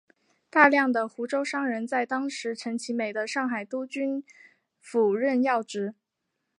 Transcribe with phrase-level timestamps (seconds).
[0.49, 4.23] 大量的湖州商人在当时陈其美的上海督军
[4.79, 5.93] 府任要职。